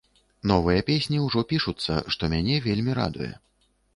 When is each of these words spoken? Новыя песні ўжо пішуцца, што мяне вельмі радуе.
Новыя 0.51 0.85
песні 0.87 1.19
ўжо 1.25 1.43
пішуцца, 1.51 1.99
што 2.15 2.31
мяне 2.33 2.57
вельмі 2.67 2.91
радуе. 3.01 3.29